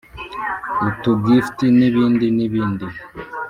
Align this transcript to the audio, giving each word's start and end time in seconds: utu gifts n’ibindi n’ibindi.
utu 0.87 1.11
gifts 1.25 1.59
n’ibindi 1.77 2.25
n’ibindi. 2.37 2.85